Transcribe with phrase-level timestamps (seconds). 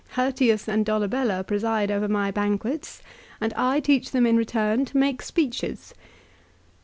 [0.15, 3.03] Hirtius and Dolabella preside over my banquets,
[3.39, 5.93] and I teach them in return to make speeches."